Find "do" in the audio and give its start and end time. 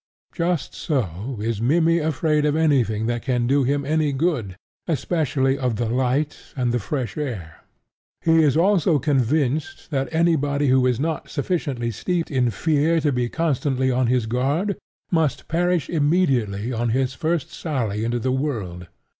3.45-3.61